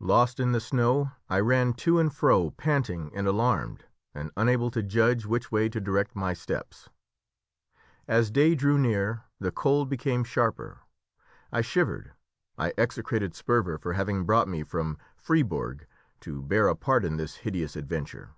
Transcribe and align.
Lost 0.00 0.40
in 0.40 0.52
the 0.52 0.58
snow, 0.58 1.12
I 1.28 1.38
ran 1.38 1.74
to 1.84 1.98
and 1.98 2.10
fro 2.10 2.48
panting 2.52 3.10
and 3.14 3.26
alarmed, 3.26 3.84
and 4.14 4.30
unable 4.34 4.70
to 4.70 4.82
judge 4.82 5.26
which 5.26 5.52
way 5.52 5.68
to 5.68 5.82
direct 5.82 6.16
my 6.16 6.32
steps. 6.32 6.88
As 8.08 8.30
day 8.30 8.54
drew 8.54 8.78
near 8.78 9.24
the 9.38 9.52
cold 9.52 9.90
became 9.90 10.24
sharper; 10.24 10.78
I 11.52 11.60
shivered, 11.60 12.12
I 12.56 12.72
execrated 12.78 13.34
Sperver 13.34 13.76
for 13.76 13.92
having 13.92 14.24
brought 14.24 14.48
me 14.48 14.62
from 14.62 14.96
Fribourg 15.14 15.86
to 16.20 16.40
bear 16.40 16.68
a 16.68 16.74
part 16.74 17.04
in 17.04 17.18
this 17.18 17.34
hideous 17.34 17.76
adventure. 17.76 18.30